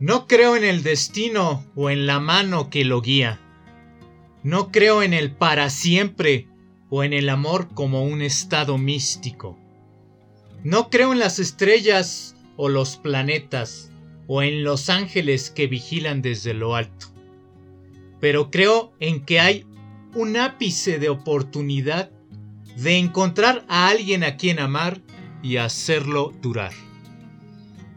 No 0.00 0.28
creo 0.28 0.54
en 0.54 0.62
el 0.64 0.84
destino 0.84 1.64
o 1.74 1.90
en 1.90 2.06
la 2.06 2.20
mano 2.20 2.70
que 2.70 2.84
lo 2.84 3.02
guía. 3.02 3.40
No 4.44 4.70
creo 4.70 5.02
en 5.02 5.12
el 5.12 5.32
para 5.32 5.70
siempre 5.70 6.46
o 6.88 7.02
en 7.02 7.12
el 7.12 7.28
amor 7.28 7.68
como 7.74 8.04
un 8.04 8.22
estado 8.22 8.78
místico. 8.78 9.58
No 10.62 10.88
creo 10.88 11.12
en 11.12 11.18
las 11.18 11.40
estrellas 11.40 12.36
o 12.56 12.68
los 12.68 12.96
planetas 12.96 13.90
o 14.28 14.42
en 14.42 14.62
los 14.62 14.88
ángeles 14.88 15.50
que 15.50 15.66
vigilan 15.66 16.22
desde 16.22 16.54
lo 16.54 16.76
alto. 16.76 17.06
Pero 18.20 18.52
creo 18.52 18.92
en 19.00 19.24
que 19.24 19.40
hay 19.40 19.66
un 20.14 20.36
ápice 20.36 21.00
de 21.00 21.08
oportunidad 21.08 22.10
de 22.76 22.98
encontrar 22.98 23.64
a 23.68 23.88
alguien 23.88 24.22
a 24.22 24.36
quien 24.36 24.60
amar 24.60 25.00
y 25.42 25.56
hacerlo 25.56 26.32
durar. 26.40 26.72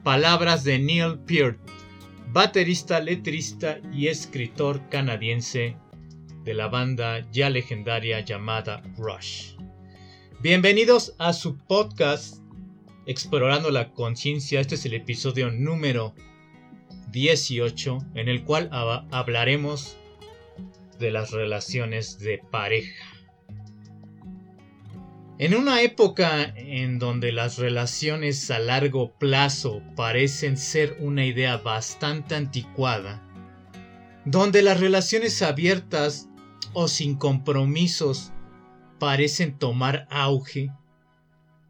Palabras 0.03 0.63
de 0.63 0.80
Neil 0.80 1.19
Peart, 1.19 1.61
baterista, 2.33 3.01
letrista 3.01 3.81
y 3.91 4.07
escritor 4.07 4.87
canadiense 4.87 5.75
de 6.45 6.53
la 6.53 6.69
banda 6.69 7.29
ya 7.29 7.49
legendaria 7.49 8.21
llamada 8.21 8.81
Rush. 8.97 9.55
Bienvenidos 10.41 11.13
a 11.17 11.33
su 11.33 11.57
podcast 11.57 12.37
Explorando 13.05 13.69
la 13.69 13.91
Conciencia. 13.91 14.61
Este 14.61 14.75
es 14.75 14.85
el 14.85 14.93
episodio 14.93 15.52
número 15.52 16.15
18 17.11 17.97
en 18.15 18.29
el 18.29 18.45
cual 18.45 18.69
hablaremos 19.11 19.97
de 20.99 21.11
las 21.11 21.31
relaciones 21.31 22.17
de 22.19 22.37
pareja. 22.49 23.11
En 25.42 25.56
una 25.56 25.81
época 25.81 26.53
en 26.56 27.00
donde 27.00 27.31
las 27.31 27.58
relaciones 27.58 28.52
a 28.52 28.59
largo 28.59 29.17
plazo 29.17 29.81
parecen 29.95 30.56
ser 30.56 30.98
una 31.00 31.25
idea 31.25 31.58
bastante 31.58 32.36
anticuada, 32.36 33.28
donde 34.23 34.61
las 34.61 34.80
relaciones 34.80 35.42
abiertas 35.42 36.30
o 36.73 36.88
sin 36.88 37.16
compromisos 37.16 38.31
parecen 39.00 39.58
tomar 39.58 40.08
auge, 40.11 40.70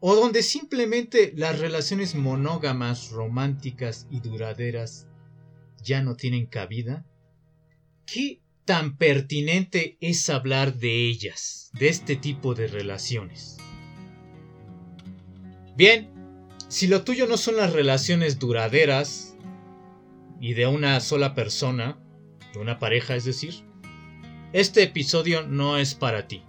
o 0.00 0.16
donde 0.16 0.42
simplemente 0.42 1.32
las 1.34 1.58
relaciones 1.58 2.14
monógamas, 2.14 3.08
románticas 3.08 4.06
y 4.10 4.20
duraderas 4.20 5.08
ya 5.82 6.02
no 6.02 6.14
tienen 6.14 6.44
cabida, 6.44 7.06
¿qué 8.04 8.41
tan 8.64 8.96
pertinente 8.96 9.96
es 10.00 10.30
hablar 10.30 10.74
de 10.74 11.08
ellas, 11.08 11.70
de 11.72 11.88
este 11.88 12.16
tipo 12.16 12.54
de 12.54 12.66
relaciones? 12.68 13.58
Bien, 15.76 16.10
si 16.68 16.86
lo 16.86 17.02
tuyo 17.02 17.26
no 17.26 17.36
son 17.36 17.56
las 17.56 17.72
relaciones 17.72 18.38
duraderas 18.38 19.36
y 20.40 20.54
de 20.54 20.66
una 20.66 21.00
sola 21.00 21.34
persona, 21.34 21.98
de 22.52 22.60
una 22.60 22.78
pareja 22.78 23.16
es 23.16 23.24
decir, 23.24 23.64
este 24.52 24.82
episodio 24.82 25.46
no 25.46 25.78
es 25.78 25.94
para 25.94 26.28
ti. 26.28 26.42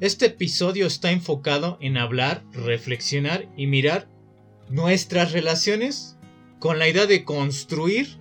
Este 0.00 0.26
episodio 0.26 0.86
está 0.86 1.10
enfocado 1.10 1.78
en 1.80 1.96
hablar, 1.96 2.44
reflexionar 2.52 3.48
y 3.56 3.66
mirar 3.66 4.08
nuestras 4.68 5.32
relaciones 5.32 6.18
con 6.58 6.78
la 6.78 6.88
idea 6.88 7.06
de 7.06 7.24
construir 7.24 8.18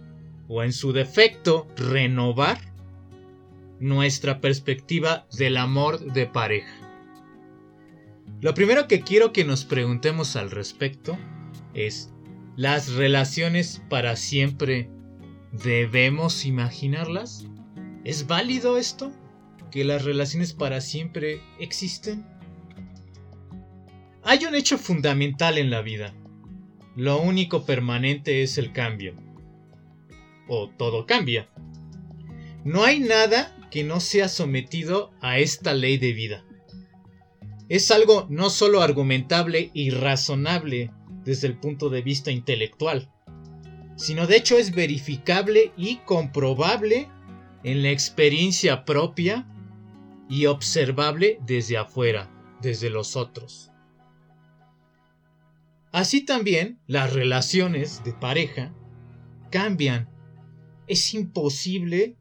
o 0.47 0.63
en 0.63 0.73
su 0.73 0.93
defecto 0.93 1.67
renovar 1.75 2.59
nuestra 3.79 4.41
perspectiva 4.41 5.27
del 5.37 5.57
amor 5.57 5.99
de 6.13 6.25
pareja. 6.25 6.73
Lo 8.39 8.53
primero 8.53 8.87
que 8.87 9.01
quiero 9.01 9.33
que 9.33 9.43
nos 9.43 9.65
preguntemos 9.65 10.35
al 10.35 10.51
respecto 10.51 11.17
es, 11.73 12.13
¿las 12.55 12.93
relaciones 12.93 13.81
para 13.89 14.15
siempre 14.15 14.89
debemos 15.51 16.45
imaginarlas? 16.45 17.45
¿Es 18.03 18.27
válido 18.27 18.77
esto? 18.77 19.11
¿Que 19.71 19.83
las 19.83 20.05
relaciones 20.05 20.53
para 20.53 20.81
siempre 20.81 21.41
existen? 21.59 22.25
Hay 24.23 24.45
un 24.45 24.55
hecho 24.55 24.77
fundamental 24.77 25.57
en 25.57 25.69
la 25.69 25.81
vida. 25.81 26.13
Lo 26.95 27.21
único 27.21 27.65
permanente 27.65 28.43
es 28.43 28.57
el 28.57 28.71
cambio. 28.71 29.15
O 30.47 30.69
todo 30.69 31.05
cambia. 31.05 31.49
No 32.63 32.83
hay 32.83 32.99
nada 32.99 33.55
que 33.71 33.83
no 33.83 33.99
sea 33.99 34.29
sometido 34.29 35.11
a 35.21 35.39
esta 35.39 35.73
ley 35.73 35.97
de 35.97 36.13
vida. 36.13 36.45
Es 37.69 37.91
algo 37.91 38.27
no 38.29 38.49
solo 38.49 38.81
argumentable 38.81 39.71
y 39.73 39.89
razonable 39.89 40.91
desde 41.23 41.47
el 41.47 41.57
punto 41.57 41.89
de 41.89 42.01
vista 42.01 42.31
intelectual, 42.31 43.11
sino 43.97 44.27
de 44.27 44.37
hecho 44.37 44.57
es 44.57 44.73
verificable 44.73 45.73
y 45.75 45.97
comprobable 45.97 47.09
en 47.63 47.83
la 47.83 47.89
experiencia 47.89 48.85
propia 48.85 49.45
y 50.29 50.45
observable 50.45 51.39
desde 51.45 51.77
afuera, 51.77 52.31
desde 52.61 52.89
los 52.89 53.15
otros. 53.15 53.71
Así 55.91 56.23
también 56.23 56.79
las 56.87 57.13
relaciones 57.13 58.03
de 58.03 58.13
pareja 58.13 58.73
cambian. 59.51 60.09
Es 60.87 61.13
imposible 61.13 62.15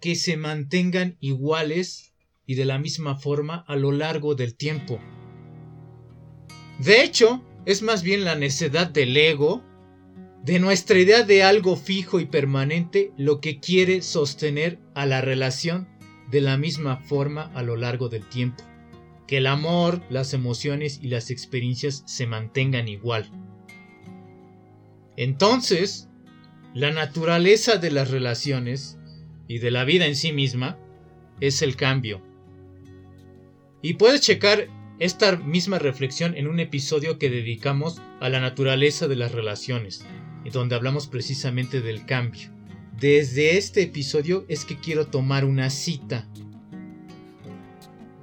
que 0.00 0.14
se 0.14 0.36
mantengan 0.36 1.16
iguales 1.20 2.14
y 2.46 2.54
de 2.54 2.64
la 2.64 2.78
misma 2.78 3.16
forma 3.16 3.64
a 3.68 3.76
lo 3.76 3.92
largo 3.92 4.34
del 4.34 4.54
tiempo. 4.54 4.98
De 6.78 7.02
hecho, 7.02 7.42
es 7.64 7.82
más 7.82 8.02
bien 8.02 8.24
la 8.24 8.36
necedad 8.36 8.88
del 8.88 9.16
ego 9.16 9.62
de 10.44 10.60
nuestra 10.60 10.98
idea 10.98 11.24
de 11.24 11.42
algo 11.42 11.76
fijo 11.76 12.20
y 12.20 12.26
permanente 12.26 13.12
lo 13.16 13.40
que 13.40 13.58
quiere 13.58 14.00
sostener 14.00 14.78
a 14.94 15.04
la 15.04 15.20
relación 15.20 15.88
de 16.30 16.40
la 16.40 16.56
misma 16.56 16.98
forma 16.98 17.50
a 17.54 17.62
lo 17.62 17.76
largo 17.76 18.08
del 18.08 18.28
tiempo. 18.28 18.62
Que 19.26 19.38
el 19.38 19.48
amor, 19.48 20.02
las 20.08 20.34
emociones 20.34 21.00
y 21.02 21.08
las 21.08 21.30
experiencias 21.30 22.04
se 22.06 22.28
mantengan 22.28 22.86
igual. 22.86 23.28
Entonces, 25.16 26.05
la 26.76 26.90
naturaleza 26.90 27.78
de 27.78 27.90
las 27.90 28.10
relaciones 28.10 28.98
y 29.48 29.60
de 29.60 29.70
la 29.70 29.84
vida 29.84 30.04
en 30.04 30.14
sí 30.14 30.32
misma 30.32 30.78
es 31.40 31.62
el 31.62 31.74
cambio. 31.74 32.20
Y 33.80 33.94
puedes 33.94 34.20
checar 34.20 34.68
esta 34.98 35.36
misma 35.36 35.78
reflexión 35.78 36.36
en 36.36 36.46
un 36.46 36.60
episodio 36.60 37.18
que 37.18 37.30
dedicamos 37.30 38.02
a 38.20 38.28
la 38.28 38.40
naturaleza 38.40 39.08
de 39.08 39.16
las 39.16 39.32
relaciones 39.32 40.04
donde 40.52 40.74
hablamos 40.74 41.06
precisamente 41.06 41.80
del 41.80 42.04
cambio. 42.04 42.50
Desde 43.00 43.56
este 43.56 43.80
episodio 43.80 44.44
es 44.46 44.66
que 44.66 44.78
quiero 44.78 45.06
tomar 45.06 45.46
una 45.46 45.70
cita. 45.70 46.28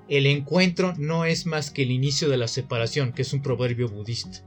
El 0.07 0.27
encuentro 0.27 0.93
no 0.99 1.25
es 1.25 1.47
más 1.47 1.71
que 1.71 1.81
el 1.81 1.89
inicio 1.89 2.29
de 2.29 2.37
la 2.37 2.47
separación, 2.47 3.13
que 3.13 3.23
es 3.23 3.33
un 3.33 3.41
proverbio 3.41 3.89
budista. 3.89 4.45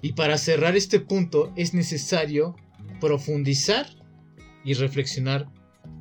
Y 0.00 0.12
para 0.12 0.38
cerrar 0.38 0.76
este 0.76 1.00
punto 1.00 1.52
es 1.56 1.74
necesario 1.74 2.56
profundizar 3.00 3.86
y 4.64 4.74
reflexionar 4.74 5.50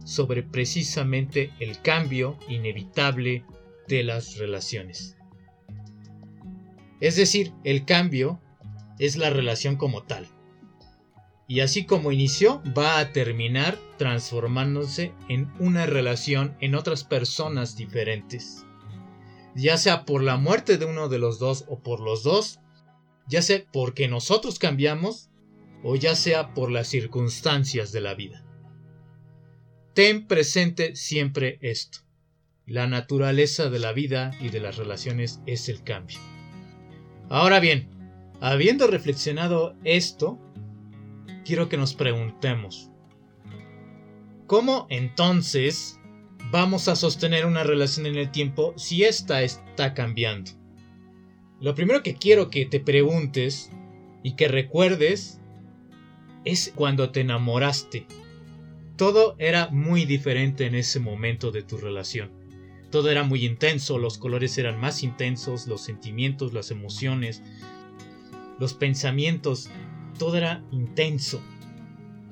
sobre 0.05 0.43
precisamente 0.43 1.51
el 1.59 1.81
cambio 1.81 2.37
inevitable 2.47 3.43
de 3.87 4.03
las 4.03 4.37
relaciones. 4.37 5.17
Es 6.99 7.15
decir, 7.15 7.53
el 7.63 7.85
cambio 7.85 8.41
es 8.99 9.17
la 9.17 9.29
relación 9.29 9.75
como 9.75 10.03
tal. 10.03 10.27
Y 11.47 11.61
así 11.61 11.85
como 11.85 12.11
inició, 12.11 12.61
va 12.77 12.99
a 12.99 13.13
terminar 13.13 13.77
transformándose 13.97 15.13
en 15.29 15.51
una 15.59 15.85
relación 15.85 16.55
en 16.59 16.75
otras 16.75 17.03
personas 17.03 17.77
diferentes. 17.77 18.65
Ya 19.55 19.77
sea 19.77 20.05
por 20.05 20.21
la 20.23 20.37
muerte 20.37 20.77
de 20.77 20.85
uno 20.85 21.07
de 21.07 21.19
los 21.19 21.39
dos 21.39 21.65
o 21.67 21.79
por 21.79 22.01
los 22.01 22.23
dos, 22.23 22.59
ya 23.27 23.41
sea 23.41 23.63
porque 23.71 24.07
nosotros 24.07 24.59
cambiamos 24.59 25.29
o 25.83 25.95
ya 25.95 26.15
sea 26.15 26.53
por 26.53 26.71
las 26.71 26.87
circunstancias 26.87 27.91
de 27.91 28.01
la 28.01 28.13
vida. 28.15 28.43
Ten 29.93 30.27
presente 30.27 30.95
siempre 30.95 31.59
esto. 31.61 31.99
La 32.65 32.87
naturaleza 32.87 33.69
de 33.69 33.79
la 33.79 33.93
vida 33.93 34.31
y 34.39 34.49
de 34.49 34.59
las 34.59 34.77
relaciones 34.77 35.41
es 35.45 35.69
el 35.69 35.83
cambio. 35.83 36.19
Ahora 37.29 37.59
bien, 37.59 37.97
Habiendo 38.39 38.85
reflexionado 38.85 39.75
esto, 39.83 40.37
quiero 41.43 41.69
que 41.69 41.77
nos 41.77 41.95
preguntemos, 41.95 42.91
¿cómo 44.45 44.85
entonces 44.91 45.99
vamos 46.51 46.87
a 46.87 46.95
sostener 46.95 47.47
una 47.47 47.63
relación 47.63 48.05
en 48.05 48.15
el 48.15 48.29
tiempo 48.29 48.75
si 48.77 49.05
ésta 49.05 49.41
está 49.41 49.95
cambiando? 49.95 50.51
Lo 51.59 51.75
primero 51.75 52.03
que 52.03 52.15
quiero 52.15 52.49
que 52.49 52.65
te 52.65 52.79
preguntes 52.79 53.71
y 54.23 54.35
que 54.35 54.47
recuerdes 54.47 55.39
es 56.45 56.71
cuando 56.75 57.11
te 57.11 57.21
enamoraste. 57.21 58.05
Todo 58.95 59.35
era 59.37 59.69
muy 59.69 60.05
diferente 60.05 60.65
en 60.65 60.75
ese 60.75 60.99
momento 60.99 61.51
de 61.51 61.63
tu 61.63 61.77
relación. 61.77 62.31
Todo 62.89 63.09
era 63.09 63.23
muy 63.23 63.45
intenso, 63.45 63.97
los 63.97 64.17
colores 64.17 64.57
eran 64.57 64.79
más 64.79 65.03
intensos, 65.03 65.67
los 65.67 65.81
sentimientos, 65.81 66.53
las 66.53 66.71
emociones, 66.71 67.43
los 68.59 68.73
pensamientos 68.73 69.69
todo 70.17 70.37
era 70.37 70.63
intenso. 70.71 71.41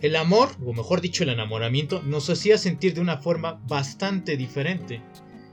El 0.02 0.16
amor, 0.16 0.50
o 0.64 0.74
mejor 0.74 1.02
dicho 1.02 1.24
el 1.24 1.30
enamoramiento, 1.30 2.02
nos 2.04 2.30
hacía 2.30 2.58
sentir 2.58 2.94
de 2.94 3.02
una 3.02 3.18
forma 3.18 3.62
bastante 3.68 4.38
diferente. 4.38 5.02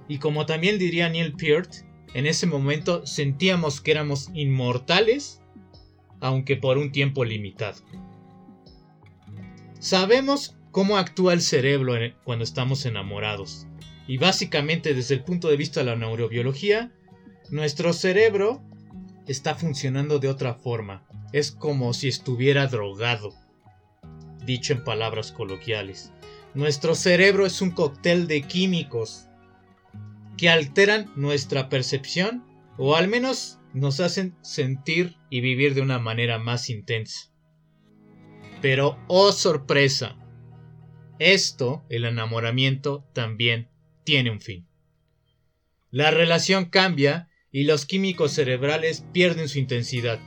Y 0.08 0.19
como 0.19 0.46
también 0.46 0.78
diría 0.78 1.08
Neil 1.08 1.34
Peart, 1.34 1.70
en 2.14 2.26
ese 2.26 2.46
momento 2.46 3.06
sentíamos 3.06 3.80
que 3.80 3.92
éramos 3.92 4.30
inmortales, 4.34 5.40
aunque 6.20 6.56
por 6.56 6.78
un 6.78 6.92
tiempo 6.92 7.24
limitado. 7.24 7.82
Sabemos 9.78 10.56
cómo 10.70 10.96
actúa 10.96 11.32
el 11.32 11.40
cerebro 11.40 11.94
cuando 12.24 12.44
estamos 12.44 12.86
enamorados. 12.86 13.66
Y 14.06 14.18
básicamente 14.18 14.94
desde 14.94 15.14
el 15.14 15.24
punto 15.24 15.48
de 15.48 15.56
vista 15.56 15.80
de 15.80 15.86
la 15.86 15.96
neurobiología, 15.96 16.92
nuestro 17.50 17.92
cerebro 17.92 18.62
está 19.26 19.54
funcionando 19.54 20.18
de 20.18 20.28
otra 20.28 20.54
forma. 20.54 21.06
Es 21.32 21.50
como 21.50 21.94
si 21.94 22.08
estuviera 22.08 22.66
drogado. 22.66 23.34
Dicho 24.44 24.72
en 24.72 24.84
palabras 24.84 25.32
coloquiales. 25.32 26.12
Nuestro 26.54 26.94
cerebro 26.94 27.46
es 27.46 27.62
un 27.62 27.70
cóctel 27.70 28.26
de 28.26 28.42
químicos 28.42 29.28
que 30.42 30.48
alteran 30.48 31.12
nuestra 31.14 31.68
percepción 31.68 32.44
o 32.76 32.96
al 32.96 33.06
menos 33.06 33.60
nos 33.74 34.00
hacen 34.00 34.34
sentir 34.42 35.14
y 35.30 35.40
vivir 35.40 35.72
de 35.72 35.82
una 35.82 36.00
manera 36.00 36.40
más 36.40 36.68
intensa. 36.68 37.32
Pero, 38.60 38.98
oh 39.06 39.30
sorpresa, 39.30 40.18
esto, 41.20 41.84
el 41.90 42.06
enamoramiento, 42.06 43.08
también 43.12 43.68
tiene 44.02 44.32
un 44.32 44.40
fin. 44.40 44.66
La 45.92 46.10
relación 46.10 46.64
cambia 46.64 47.28
y 47.52 47.62
los 47.62 47.86
químicos 47.86 48.32
cerebrales 48.32 49.04
pierden 49.12 49.48
su 49.48 49.60
intensidad. 49.60 50.18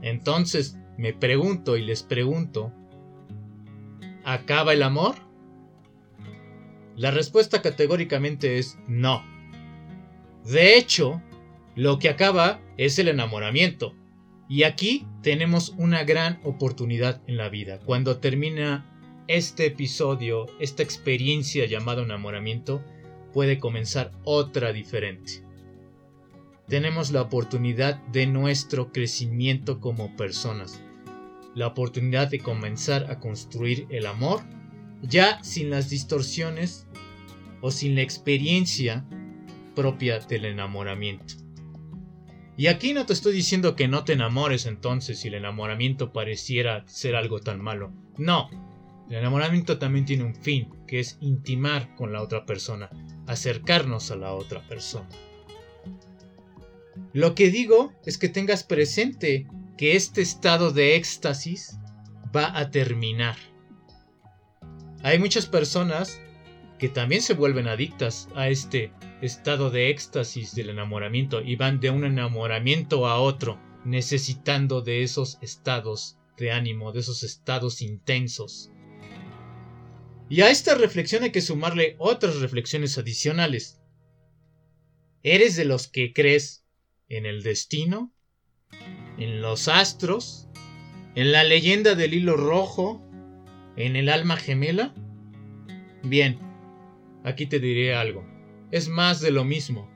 Entonces, 0.00 0.76
me 0.96 1.12
pregunto 1.12 1.76
y 1.76 1.82
les 1.82 2.04
pregunto, 2.04 2.72
¿acaba 4.24 4.74
el 4.74 4.84
amor? 4.84 5.16
La 6.96 7.10
respuesta 7.10 7.60
categóricamente 7.60 8.58
es 8.58 8.78
no. 8.86 9.24
De 10.44 10.76
hecho, 10.76 11.22
lo 11.74 11.98
que 11.98 12.08
acaba 12.08 12.60
es 12.76 12.98
el 12.98 13.08
enamoramiento. 13.08 13.94
Y 14.48 14.62
aquí 14.62 15.06
tenemos 15.22 15.70
una 15.78 16.04
gran 16.04 16.38
oportunidad 16.44 17.22
en 17.26 17.36
la 17.36 17.48
vida. 17.48 17.80
Cuando 17.80 18.18
termina 18.18 18.90
este 19.26 19.66
episodio, 19.66 20.46
esta 20.60 20.82
experiencia 20.82 21.66
llamada 21.66 22.02
enamoramiento, 22.02 22.84
puede 23.32 23.58
comenzar 23.58 24.12
otra 24.22 24.72
diferente. 24.72 25.42
Tenemos 26.68 27.10
la 27.10 27.22
oportunidad 27.22 27.96
de 28.08 28.26
nuestro 28.26 28.92
crecimiento 28.92 29.80
como 29.80 30.14
personas. 30.16 30.80
La 31.54 31.66
oportunidad 31.66 32.28
de 32.28 32.38
comenzar 32.38 33.10
a 33.10 33.18
construir 33.18 33.86
el 33.90 34.06
amor 34.06 34.42
ya 35.08 35.42
sin 35.42 35.70
las 35.70 35.90
distorsiones 35.90 36.86
o 37.60 37.70
sin 37.70 37.94
la 37.94 38.02
experiencia 38.02 39.04
propia 39.74 40.18
del 40.20 40.44
enamoramiento. 40.44 41.34
Y 42.56 42.68
aquí 42.68 42.92
no 42.92 43.04
te 43.04 43.12
estoy 43.12 43.34
diciendo 43.34 43.74
que 43.74 43.88
no 43.88 44.04
te 44.04 44.12
enamores 44.12 44.66
entonces 44.66 45.18
si 45.18 45.28
el 45.28 45.34
enamoramiento 45.34 46.12
pareciera 46.12 46.86
ser 46.86 47.16
algo 47.16 47.40
tan 47.40 47.60
malo. 47.60 47.92
No, 48.16 48.48
el 49.10 49.16
enamoramiento 49.16 49.78
también 49.78 50.04
tiene 50.04 50.24
un 50.24 50.36
fin, 50.36 50.68
que 50.86 51.00
es 51.00 51.18
intimar 51.20 51.94
con 51.96 52.12
la 52.12 52.22
otra 52.22 52.46
persona, 52.46 52.90
acercarnos 53.26 54.10
a 54.10 54.16
la 54.16 54.34
otra 54.34 54.66
persona. 54.68 55.08
Lo 57.12 57.34
que 57.34 57.50
digo 57.50 57.92
es 58.06 58.18
que 58.18 58.28
tengas 58.28 58.62
presente 58.62 59.48
que 59.76 59.96
este 59.96 60.22
estado 60.22 60.72
de 60.72 60.94
éxtasis 60.94 61.76
va 62.34 62.56
a 62.56 62.70
terminar. 62.70 63.36
Hay 65.04 65.18
muchas 65.18 65.44
personas 65.44 66.18
que 66.78 66.88
también 66.88 67.20
se 67.20 67.34
vuelven 67.34 67.68
adictas 67.68 68.26
a 68.34 68.48
este 68.48 68.90
estado 69.20 69.70
de 69.70 69.90
éxtasis 69.90 70.54
del 70.54 70.70
enamoramiento 70.70 71.42
y 71.42 71.56
van 71.56 71.78
de 71.78 71.90
un 71.90 72.06
enamoramiento 72.06 73.06
a 73.06 73.20
otro, 73.20 73.60
necesitando 73.84 74.80
de 74.80 75.02
esos 75.02 75.36
estados 75.42 76.16
de 76.38 76.52
ánimo, 76.52 76.90
de 76.92 77.00
esos 77.00 77.22
estados 77.22 77.82
intensos. 77.82 78.70
Y 80.30 80.40
a 80.40 80.48
esta 80.48 80.74
reflexión 80.74 81.22
hay 81.22 81.32
que 81.32 81.42
sumarle 81.42 81.96
otras 81.98 82.36
reflexiones 82.36 82.96
adicionales. 82.96 83.82
¿Eres 85.22 85.54
de 85.54 85.66
los 85.66 85.86
que 85.86 86.14
crees 86.14 86.64
en 87.10 87.26
el 87.26 87.42
destino? 87.42 88.10
¿En 89.18 89.42
los 89.42 89.68
astros? 89.68 90.48
¿En 91.14 91.30
la 91.30 91.44
leyenda 91.44 91.94
del 91.94 92.14
hilo 92.14 92.38
rojo? 92.38 93.03
¿En 93.76 93.96
el 93.96 94.08
alma 94.08 94.36
gemela? 94.36 94.94
Bien, 96.02 96.38
aquí 97.24 97.46
te 97.46 97.58
diré 97.58 97.94
algo. 97.94 98.24
Es 98.70 98.88
más 98.88 99.20
de 99.20 99.30
lo 99.30 99.44
mismo. 99.44 99.88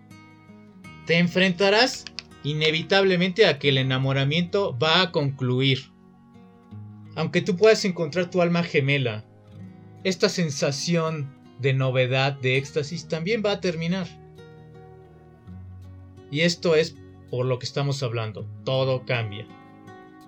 Te 1.06 1.18
enfrentarás 1.18 2.04
inevitablemente 2.42 3.46
a 3.46 3.58
que 3.58 3.68
el 3.68 3.78
enamoramiento 3.78 4.76
va 4.78 5.02
a 5.02 5.12
concluir. 5.12 5.90
Aunque 7.14 7.40
tú 7.40 7.56
puedas 7.56 7.84
encontrar 7.84 8.30
tu 8.30 8.42
alma 8.42 8.62
gemela, 8.62 9.24
esta 10.04 10.28
sensación 10.28 11.34
de 11.58 11.72
novedad, 11.72 12.32
de 12.32 12.56
éxtasis, 12.56 13.08
también 13.08 13.42
va 13.44 13.52
a 13.52 13.60
terminar. 13.60 14.06
Y 16.30 16.40
esto 16.40 16.74
es 16.74 16.96
por 17.30 17.46
lo 17.46 17.58
que 17.58 17.66
estamos 17.66 18.02
hablando. 18.02 18.48
Todo 18.64 19.04
cambia. 19.04 19.46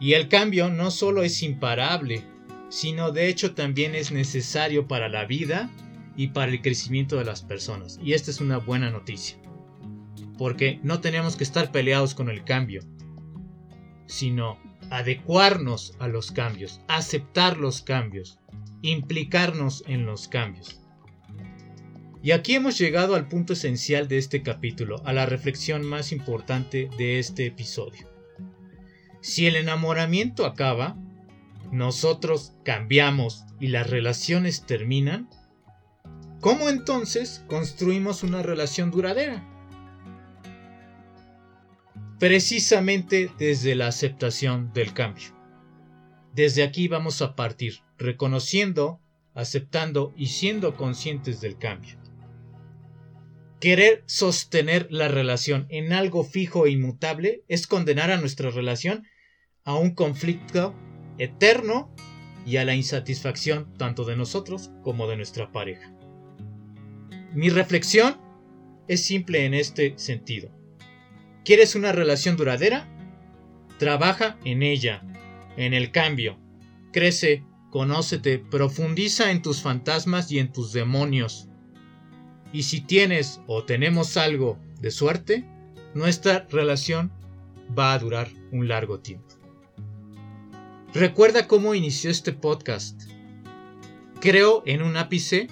Y 0.01 0.15
el 0.15 0.29
cambio 0.29 0.71
no 0.71 0.91
solo 0.91 1.23
es 1.23 1.43
imparable, 1.43 2.25
sino 2.71 3.11
de 3.11 3.29
hecho 3.29 3.55
también 3.55 3.95
es 3.95 4.13
necesario 4.13 4.89
para 4.89 5.09
la 5.09 5.27
vida 5.27 5.71
y 6.17 6.29
para 6.29 6.53
el 6.53 6.63
crecimiento 6.63 7.17
de 7.17 7.25
las 7.25 7.43
personas. 7.43 7.99
Y 8.03 8.15
esta 8.15 8.31
es 8.31 8.41
una 8.41 8.59
buena 8.59 8.91
noticia. 8.91 9.37
Porque 10.39 10.81
no 10.83 11.01
tenemos 11.01 11.37
que 11.37 11.45
estar 11.45 11.71
peleados 11.71 12.15
con 12.15 12.31
el 12.31 12.45
cambio, 12.45 12.83
sino 14.07 14.59
adecuarnos 14.91 15.95
a 15.99 16.09
los 16.09 16.33
cambios, 16.33 16.81
aceptar 16.89 17.59
los 17.59 17.83
cambios, 17.83 18.39
implicarnos 18.83 19.85
en 19.87 20.07
los 20.07 20.29
cambios. 20.29 20.81
Y 22.23 22.33
aquí 22.33 22.55
hemos 22.55 22.79
llegado 22.79 23.15
al 23.15 23.29
punto 23.29 23.55
esencial 23.55 24.07
de 24.07 24.19
este 24.19 24.43
capítulo, 24.43 25.03
a 25.07 25.13
la 25.13 25.27
reflexión 25.27 25.85
más 25.85 26.13
importante 26.13 26.91
de 26.99 27.19
este 27.19 27.47
episodio. 27.47 28.09
Si 29.23 29.47
el 29.47 29.57
enamoramiento 29.57 30.45
acaba, 30.45 30.97
nosotros 31.73 32.55
cambiamos 32.65 33.45
y 33.61 33.69
las 33.69 33.89
relaciones 33.89 34.67
terminan, 34.67 35.29
¿cómo 36.41 36.69
entonces 36.69 37.45
construimos 37.47 38.23
una 38.23 38.43
relación 38.43 38.91
duradera? 38.91 39.47
Precisamente 42.19 43.31
desde 43.39 43.75
la 43.75 43.87
aceptación 43.87 44.73
del 44.73 44.93
cambio. 44.93 45.37
Desde 46.35 46.63
aquí 46.63 46.89
vamos 46.89 47.23
a 47.23 47.35
partir, 47.35 47.81
reconociendo, 47.99 49.01
aceptando 49.35 50.13
y 50.17 50.27
siendo 50.27 50.77
conscientes 50.77 51.41
del 51.41 51.57
cambio. 51.57 51.99
Querer 53.61 54.03
sostener 54.07 54.87
la 54.91 55.09
relación 55.09 55.67
en 55.69 55.93
algo 55.93 56.25
fijo 56.25 56.67
e 56.67 56.71
inmutable 56.71 57.45
es 57.47 57.67
condenar 57.67 58.11
a 58.11 58.17
nuestra 58.17 58.51
relación 58.51 59.07
a 59.65 59.75
un 59.75 59.95
conflicto 59.95 60.75
eterno 61.21 61.95
y 62.47 62.57
a 62.57 62.65
la 62.65 62.75
insatisfacción 62.75 63.73
tanto 63.77 64.05
de 64.05 64.17
nosotros 64.17 64.71
como 64.83 65.07
de 65.07 65.17
nuestra 65.17 65.53
pareja. 65.53 65.93
Mi 67.35 67.51
reflexión 67.51 68.17
es 68.89 69.05
simple 69.05 69.45
en 69.45 69.55
este 69.55 69.95
sentido. 69.99 70.51
¿Quieres 71.45 71.75
una 71.75 71.93
relación 71.93 72.37
duradera? 72.37 72.89
Trabaja 73.79 74.39
en 74.45 74.63
ella, 74.63 75.03
en 75.57 75.75
el 75.75 75.93
cambio. 75.93 76.39
Crece, 76.93 77.45
conócete, 77.71 78.39
profundiza 78.39 79.31
en 79.31 79.43
tus 79.43 79.63
fantasmas 79.63 80.33
y 80.33 80.39
en 80.39 80.53
tus 80.53 80.73
demonios. 80.73 81.49
Y 82.53 82.65
si 82.65 82.81
tienes 82.81 83.41
o 83.47 83.65
tenemos 83.65 84.17
algo 84.17 84.59
de 84.81 84.91
suerte, 84.91 85.47
nuestra 85.95 86.47
relación 86.51 87.13
va 87.79 87.93
a 87.93 87.99
durar 87.99 88.29
un 88.51 88.69
largo 88.69 89.01
tiempo. 89.01 89.40
Recuerda 90.95 91.47
cómo 91.47 91.77
inició 91.77 92.11
este 92.11 92.33
podcast. 92.33 93.01
Creo 94.21 94.65
en 94.67 94.83
un 94.83 94.97
ápice 94.97 95.47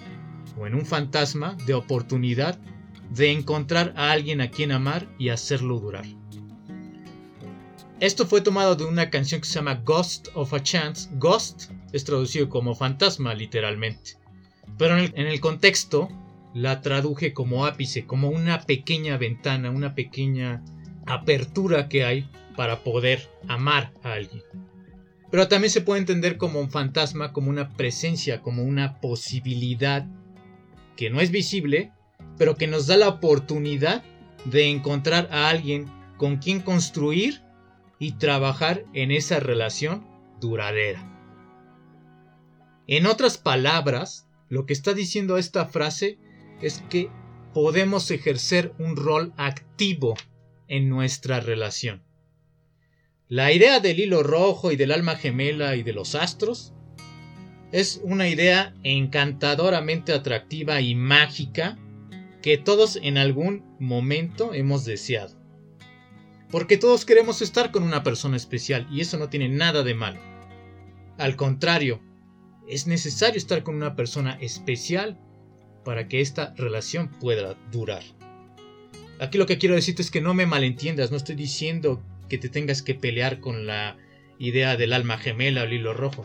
o 0.59 0.66
en 0.66 0.75
un 0.75 0.85
fantasma 0.85 1.57
de 1.64 1.75
oportunidad 1.75 2.59
de 3.11 3.30
encontrar 3.30 3.95
a 3.97 4.11
alguien 4.11 4.40
a 4.40 4.50
quien 4.50 4.73
amar 4.73 5.07
y 5.16 5.28
hacerlo 5.28 5.78
durar. 5.78 6.07
Esto 8.00 8.26
fue 8.26 8.40
tomado 8.40 8.75
de 8.75 8.85
una 8.85 9.11
canción 9.11 9.40
que 9.40 9.47
se 9.47 9.54
llama 9.54 9.80
Ghost 9.85 10.28
of 10.35 10.52
a 10.54 10.61
Chance. 10.61 11.09
Ghost 11.14 11.71
es 11.92 12.02
traducido 12.02 12.49
como 12.49 12.75
fantasma 12.75 13.33
literalmente. 13.33 14.18
Pero 14.76 14.99
en 14.99 15.14
el, 15.14 15.40
contexto 15.40 16.09
la 16.52 16.80
traduje 16.80 17.33
como 17.33 17.64
ápice, 17.64 18.07
como 18.07 18.28
una 18.28 18.62
pequeña 18.62 19.16
ventana, 19.16 19.71
una 19.71 19.95
pequeña 19.95 20.64
apertura 21.07 21.88
que 21.88 22.04
hay 22.04 22.28
para 22.57 22.83
poder 22.83 23.30
amar 23.47 23.92
a 24.02 24.14
alguien. 24.14 24.42
Pero 25.30 25.49
también 25.49 25.70
se 25.70 25.80
puede 25.80 26.00
entender 26.00 26.38
como 26.38 26.61
un 26.61 26.70
fantasma, 26.70 27.32
como 27.32 27.50
una 27.50 27.70
presencia, 27.70 28.40
como 28.40 28.62
una 28.64 29.00
posibilidad 29.00 30.06
que 30.97 31.11
no 31.11 31.20
es 31.20 31.30
visible, 31.30 31.92
pero 32.37 32.56
que 32.56 32.66
nos 32.66 32.87
da 32.87 32.97
la 32.97 33.08
oportunidad 33.08 34.02
de 34.44 34.68
encontrar 34.68 35.28
a 35.30 35.49
alguien 35.49 35.87
con 36.16 36.38
quien 36.38 36.61
construir 36.61 37.42
y 37.99 38.12
trabajar 38.12 38.85
en 38.94 39.11
esa 39.11 39.40
relación 39.40 40.06
duradera. 40.40 41.14
En 42.87 43.06
otras 43.06 43.37
palabras, 43.37 44.28
lo 44.49 44.64
que 44.64 44.73
está 44.73 44.94
diciendo 44.94 45.37
esta 45.37 45.66
frase 45.66 46.18
es 46.62 46.82
que 46.88 47.11
podemos 47.52 48.11
ejercer 48.11 48.73
un 48.78 48.97
rol 48.97 49.32
activo 49.37 50.14
en 50.68 50.88
nuestra 50.88 51.40
relación. 51.40 52.02
La 53.30 53.52
idea 53.52 53.78
del 53.80 54.00
hilo 54.00 54.23
rojo 54.23 54.73
y 54.73 54.76
del 54.76 54.90
alma 54.90 55.16
gemela 55.16 55.76
y 55.76 55.82
de 55.82 55.92
los 55.92 56.14
astros 56.14 56.73
es 57.73 58.00
una 58.02 58.26
idea 58.26 58.75
encantadoramente 58.85 60.14
atractiva 60.14 60.80
y 60.80 60.94
mágica 60.94 61.78
que 62.40 62.56
todos 62.56 62.97
en 62.97 63.18
algún 63.18 63.64
momento 63.78 64.54
hemos 64.54 64.87
deseado. 64.87 65.37
Porque 66.50 66.78
todos 66.78 67.04
queremos 67.04 67.42
estar 67.42 67.70
con 67.70 67.82
una 67.82 68.02
persona 68.02 68.38
especial 68.38 68.87
y 68.90 69.02
eso 69.02 69.18
no 69.18 69.28
tiene 69.28 69.50
nada 69.50 69.82
de 69.82 69.92
malo. 69.92 70.20
Al 71.18 71.37
contrario, 71.37 72.00
es 72.66 72.87
necesario 72.87 73.37
estar 73.37 73.62
con 73.62 73.75
una 73.75 73.94
persona 73.94 74.38
especial 74.40 75.20
para 75.85 76.08
que 76.08 76.23
esta 76.23 76.54
relación 76.56 77.11
pueda 77.11 77.58
durar. 77.70 78.04
Aquí 79.20 79.37
lo 79.37 79.44
que 79.44 79.58
quiero 79.58 79.75
decirte 79.75 80.00
es 80.00 80.11
que 80.11 80.23
no 80.23 80.32
me 80.32 80.47
malentiendas, 80.47 81.11
no 81.11 81.18
estoy 81.18 81.35
diciendo 81.35 82.02
que 82.28 82.38
te 82.38 82.49
tengas 82.49 82.82
que 82.82 82.94
pelear 82.94 83.40
con 83.40 83.66
la 83.66 83.97
idea 84.38 84.76
del 84.76 84.92
alma 84.92 85.18
gemela 85.18 85.62
o 85.62 85.64
el 85.64 85.73
hilo 85.73 85.94
rojo, 85.94 86.23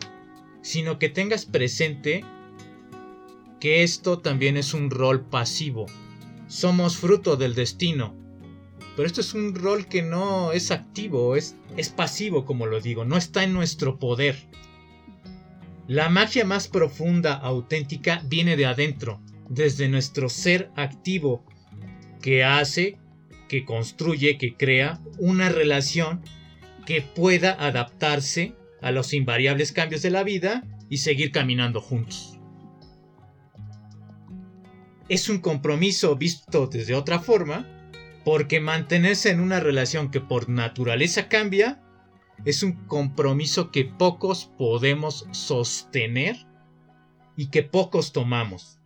sino 0.62 0.98
que 0.98 1.08
tengas 1.08 1.46
presente 1.46 2.24
que 3.60 3.82
esto 3.82 4.18
también 4.18 4.56
es 4.56 4.74
un 4.74 4.90
rol 4.90 5.26
pasivo. 5.26 5.86
Somos 6.46 6.96
fruto 6.96 7.36
del 7.36 7.54
destino, 7.54 8.14
pero 8.96 9.06
esto 9.06 9.20
es 9.20 9.34
un 9.34 9.54
rol 9.54 9.86
que 9.86 10.02
no 10.02 10.52
es 10.52 10.70
activo, 10.70 11.36
es, 11.36 11.56
es 11.76 11.88
pasivo, 11.88 12.44
como 12.44 12.66
lo 12.66 12.80
digo, 12.80 13.04
no 13.04 13.16
está 13.16 13.42
en 13.42 13.52
nuestro 13.52 13.98
poder. 13.98 14.36
La 15.86 16.08
magia 16.08 16.44
más 16.44 16.68
profunda, 16.68 17.34
auténtica, 17.34 18.22
viene 18.26 18.56
de 18.56 18.66
adentro, 18.66 19.20
desde 19.48 19.88
nuestro 19.88 20.28
ser 20.28 20.70
activo, 20.76 21.44
que 22.22 22.44
hace, 22.44 22.98
que 23.48 23.64
construye, 23.64 24.38
que 24.38 24.56
crea 24.56 25.00
una 25.18 25.48
relación 25.48 26.22
que 26.86 27.02
pueda 27.02 27.52
adaptarse 27.52 28.54
a 28.82 28.90
los 28.90 29.12
invariables 29.14 29.72
cambios 29.72 30.02
de 30.02 30.10
la 30.10 30.22
vida 30.22 30.64
y 30.88 30.98
seguir 30.98 31.32
caminando 31.32 31.80
juntos. 31.80 32.38
Es 35.08 35.28
un 35.28 35.38
compromiso 35.38 36.16
visto 36.16 36.66
desde 36.66 36.94
otra 36.94 37.18
forma, 37.18 37.66
porque 38.24 38.60
mantenerse 38.60 39.30
en 39.30 39.40
una 39.40 39.60
relación 39.60 40.10
que 40.10 40.20
por 40.20 40.48
naturaleza 40.48 41.28
cambia 41.28 41.82
es 42.44 42.62
un 42.62 42.72
compromiso 42.86 43.70
que 43.70 43.84
pocos 43.84 44.50
podemos 44.58 45.26
sostener 45.32 46.36
y 47.36 47.48
que 47.48 47.62
pocos 47.62 48.12
tomamos. 48.12 48.80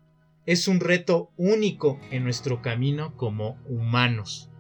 Es 0.48 0.66
un 0.66 0.80
reto 0.80 1.30
único 1.36 2.00
en 2.10 2.24
nuestro 2.24 2.62
camino 2.62 3.14
como 3.18 3.58
humanos. 3.66 4.50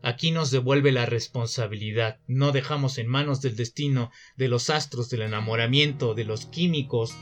Aquí 0.00 0.30
nos 0.30 0.52
devuelve 0.52 0.92
la 0.92 1.06
responsabilidad. 1.06 2.20
No 2.28 2.52
dejamos 2.52 2.98
en 2.98 3.08
manos 3.08 3.42
del 3.42 3.56
destino, 3.56 4.12
de 4.36 4.46
los 4.46 4.70
astros, 4.70 5.10
del 5.10 5.22
enamoramiento, 5.22 6.14
de 6.14 6.24
los 6.24 6.46
químicos. 6.46 7.16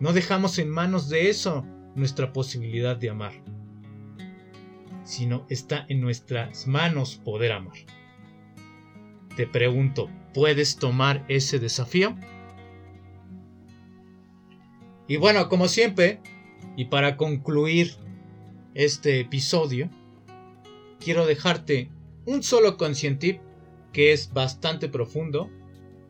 No 0.00 0.12
dejamos 0.12 0.58
en 0.58 0.68
manos 0.68 1.08
de 1.08 1.30
eso 1.30 1.64
nuestra 1.94 2.32
posibilidad 2.32 2.96
de 2.96 3.10
amar 3.10 3.32
sino 5.04 5.46
está 5.48 5.86
en 5.88 6.00
nuestras 6.00 6.66
manos 6.66 7.20
poder 7.24 7.52
amar. 7.52 7.76
Te 9.36 9.46
pregunto, 9.46 10.10
¿puedes 10.34 10.78
tomar 10.78 11.24
ese 11.28 11.60
desafío? 11.60 12.16
Y 15.06 15.16
bueno, 15.16 15.48
como 15.48 15.68
siempre, 15.68 16.20
y 16.76 16.86
para 16.86 17.16
concluir 17.16 17.94
este 18.74 19.20
episodio, 19.20 19.90
quiero 21.00 21.26
dejarte 21.26 21.90
un 22.26 22.42
solo 22.42 22.76
conscientip 22.76 23.40
que 23.92 24.12
es 24.12 24.32
bastante 24.32 24.88
profundo 24.88 25.50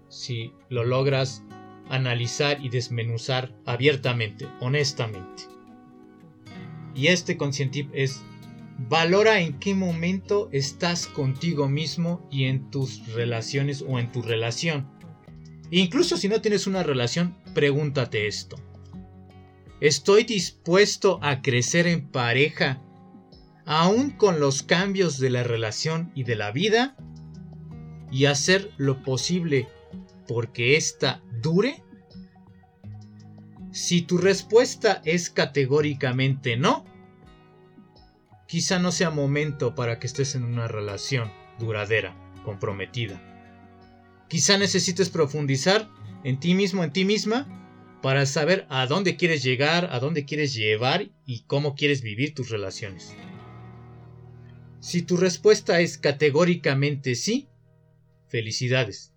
si 0.08 0.52
lo 0.68 0.84
logras 0.84 1.44
analizar 1.88 2.64
y 2.64 2.68
desmenuzar 2.68 3.54
abiertamente, 3.64 4.48
honestamente. 4.60 5.44
Y 6.94 7.08
este 7.08 7.36
conscientip 7.36 7.90
es 7.92 8.22
Valora 8.78 9.40
en 9.40 9.58
qué 9.58 9.74
momento 9.74 10.50
estás 10.52 11.06
contigo 11.06 11.66
mismo 11.66 12.26
y 12.30 12.44
en 12.44 12.70
tus 12.70 13.06
relaciones 13.14 13.82
o 13.86 13.98
en 13.98 14.12
tu 14.12 14.20
relación. 14.20 14.86
Incluso 15.70 16.16
si 16.18 16.28
no 16.28 16.42
tienes 16.42 16.66
una 16.66 16.82
relación, 16.82 17.36
pregúntate 17.54 18.26
esto. 18.26 18.56
¿Estoy 19.80 20.24
dispuesto 20.24 21.18
a 21.22 21.42
crecer 21.42 21.86
en 21.86 22.08
pareja 22.08 22.80
aún 23.66 24.10
con 24.10 24.40
los 24.40 24.62
cambios 24.62 25.18
de 25.18 25.28
la 25.28 25.42
relación 25.42 26.12
y 26.14 26.24
de 26.24 26.34
la 26.34 26.50
vida? 26.50 26.96
¿Y 28.10 28.24
hacer 28.24 28.70
lo 28.78 29.02
posible 29.02 29.68
porque 30.26 30.76
ésta 30.78 31.22
dure? 31.42 31.82
Si 33.70 34.00
tu 34.00 34.16
respuesta 34.16 35.02
es 35.04 35.28
categóricamente 35.28 36.56
no, 36.56 36.86
quizá 38.48 38.78
no 38.78 38.92
sea 38.92 39.10
momento 39.10 39.74
para 39.74 39.98
que 39.98 40.06
estés 40.06 40.36
en 40.36 40.44
una 40.44 40.68
relación 40.68 41.30
duradera, 41.58 42.16
comprometida. 42.44 43.20
Quizá 44.28 44.56
necesites 44.56 45.10
profundizar 45.10 45.90
en 46.24 46.40
ti 46.40 46.54
mismo, 46.54 46.82
en 46.82 46.92
ti 46.92 47.04
misma, 47.04 47.65
para 48.02 48.26
saber 48.26 48.66
a 48.68 48.86
dónde 48.86 49.16
quieres 49.16 49.42
llegar, 49.42 49.88
a 49.90 49.98
dónde 50.00 50.24
quieres 50.24 50.54
llevar 50.54 51.10
y 51.24 51.44
cómo 51.44 51.74
quieres 51.74 52.02
vivir 52.02 52.34
tus 52.34 52.50
relaciones. 52.50 53.14
Si 54.80 55.02
tu 55.02 55.16
respuesta 55.16 55.80
es 55.80 55.98
categóricamente 55.98 57.14
sí, 57.14 57.48
felicidades. 58.28 59.12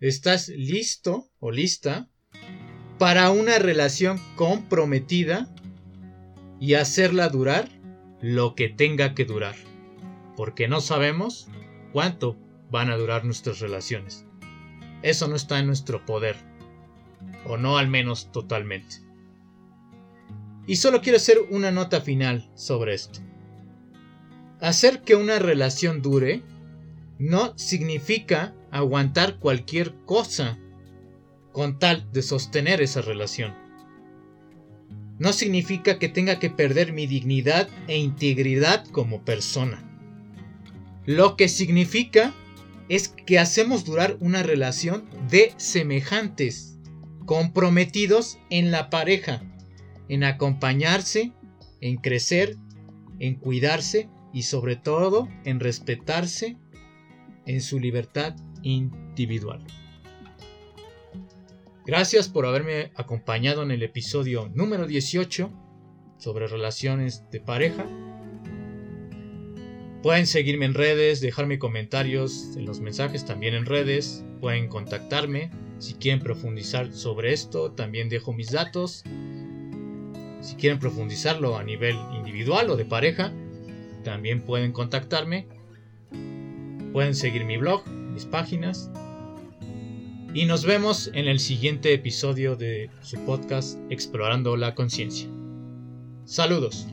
Estás 0.00 0.48
listo 0.48 1.30
o 1.38 1.50
lista 1.50 2.08
para 2.98 3.30
una 3.30 3.58
relación 3.58 4.20
comprometida 4.36 5.48
y 6.60 6.74
hacerla 6.74 7.28
durar 7.28 7.68
lo 8.20 8.54
que 8.54 8.68
tenga 8.68 9.14
que 9.14 9.24
durar, 9.24 9.54
porque 10.36 10.68
no 10.68 10.80
sabemos 10.80 11.48
cuánto 11.92 12.36
van 12.70 12.90
a 12.90 12.96
durar 12.96 13.24
nuestras 13.24 13.60
relaciones. 13.60 14.26
Eso 15.02 15.28
no 15.28 15.36
está 15.36 15.60
en 15.60 15.66
nuestro 15.66 16.04
poder, 16.04 16.36
o 17.46 17.56
no 17.56 17.78
al 17.78 17.88
menos 17.88 18.30
totalmente. 18.32 18.96
Y 20.66 20.76
solo 20.76 21.00
quiero 21.00 21.16
hacer 21.16 21.38
una 21.50 21.70
nota 21.70 22.00
final 22.00 22.50
sobre 22.54 22.94
esto. 22.94 23.20
Hacer 24.60 25.02
que 25.02 25.14
una 25.14 25.38
relación 25.38 26.02
dure 26.02 26.42
no 27.18 27.56
significa 27.56 28.54
aguantar 28.70 29.38
cualquier 29.38 29.94
cosa 30.04 30.58
con 31.52 31.78
tal 31.78 32.10
de 32.12 32.22
sostener 32.22 32.82
esa 32.82 33.00
relación 33.00 33.68
no 35.18 35.32
significa 35.32 35.98
que 35.98 36.08
tenga 36.08 36.38
que 36.38 36.50
perder 36.50 36.92
mi 36.92 37.06
dignidad 37.06 37.68
e 37.88 37.98
integridad 37.98 38.86
como 38.88 39.24
persona. 39.24 39.84
Lo 41.06 41.36
que 41.36 41.48
significa 41.48 42.32
es 42.88 43.08
que 43.08 43.38
hacemos 43.38 43.84
durar 43.84 44.16
una 44.20 44.42
relación 44.42 45.04
de 45.28 45.52
semejantes, 45.56 46.77
comprometidos 47.28 48.38
en 48.48 48.70
la 48.70 48.88
pareja, 48.88 49.42
en 50.08 50.24
acompañarse, 50.24 51.32
en 51.82 51.98
crecer, 51.98 52.56
en 53.18 53.34
cuidarse 53.34 54.08
y 54.32 54.44
sobre 54.44 54.76
todo 54.76 55.28
en 55.44 55.60
respetarse 55.60 56.56
en 57.44 57.60
su 57.60 57.80
libertad 57.80 58.34
individual. 58.62 59.62
Gracias 61.84 62.30
por 62.30 62.46
haberme 62.46 62.92
acompañado 62.94 63.62
en 63.62 63.72
el 63.72 63.82
episodio 63.82 64.50
número 64.54 64.86
18 64.86 65.50
sobre 66.16 66.46
relaciones 66.46 67.24
de 67.30 67.40
pareja. 67.40 67.86
Pueden 70.02 70.26
seguirme 70.26 70.64
en 70.64 70.72
redes, 70.72 71.20
dejarme 71.20 71.58
comentarios 71.58 72.56
en 72.56 72.64
los 72.64 72.80
mensajes 72.80 73.26
también 73.26 73.52
en 73.52 73.66
redes. 73.66 74.24
Pueden 74.40 74.68
contactarme 74.68 75.50
si 75.78 75.94
quieren 75.94 76.20
profundizar 76.20 76.92
sobre 76.92 77.32
esto. 77.32 77.72
También 77.72 78.08
dejo 78.08 78.32
mis 78.32 78.50
datos. 78.50 79.04
Si 80.40 80.54
quieren 80.56 80.78
profundizarlo 80.78 81.56
a 81.56 81.64
nivel 81.64 81.96
individual 82.16 82.70
o 82.70 82.76
de 82.76 82.84
pareja, 82.84 83.32
también 84.04 84.42
pueden 84.42 84.72
contactarme. 84.72 85.46
Pueden 86.92 87.14
seguir 87.14 87.44
mi 87.44 87.56
blog, 87.56 87.86
mis 87.88 88.24
páginas 88.24 88.90
y 90.34 90.44
nos 90.44 90.64
vemos 90.64 91.10
en 91.14 91.26
el 91.26 91.40
siguiente 91.40 91.92
episodio 91.94 92.54
de 92.54 92.90
su 93.00 93.18
podcast 93.24 93.78
Explorando 93.90 94.56
la 94.56 94.74
Conciencia. 94.74 95.28
Saludos. 96.26 96.86